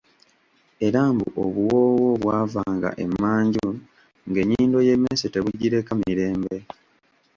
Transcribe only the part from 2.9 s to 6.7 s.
emanju ng'ennyindo y'emmesse tebugireka mirembe!